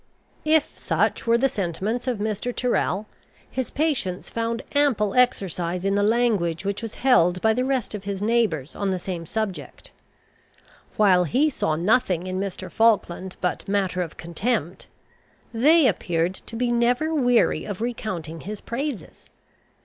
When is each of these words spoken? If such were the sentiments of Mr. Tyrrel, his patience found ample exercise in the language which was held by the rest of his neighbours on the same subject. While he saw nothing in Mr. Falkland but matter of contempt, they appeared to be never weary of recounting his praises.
If 0.45 0.75
such 0.75 1.27
were 1.27 1.37
the 1.37 1.47
sentiments 1.47 2.07
of 2.07 2.17
Mr. 2.17 2.55
Tyrrel, 2.55 3.05
his 3.47 3.69
patience 3.69 4.31
found 4.31 4.63
ample 4.73 5.13
exercise 5.13 5.85
in 5.85 5.93
the 5.93 6.01
language 6.01 6.65
which 6.65 6.81
was 6.81 6.95
held 7.05 7.39
by 7.39 7.53
the 7.53 7.63
rest 7.63 7.93
of 7.93 8.03
his 8.05 8.19
neighbours 8.19 8.75
on 8.75 8.89
the 8.89 8.97
same 8.97 9.27
subject. 9.27 9.91
While 10.97 11.25
he 11.25 11.51
saw 11.51 11.75
nothing 11.75 12.25
in 12.25 12.39
Mr. 12.39 12.71
Falkland 12.71 13.35
but 13.41 13.67
matter 13.67 14.01
of 14.01 14.17
contempt, 14.17 14.87
they 15.53 15.85
appeared 15.85 16.33
to 16.33 16.55
be 16.55 16.71
never 16.71 17.13
weary 17.13 17.63
of 17.63 17.79
recounting 17.79 18.39
his 18.41 18.59
praises. 18.59 19.29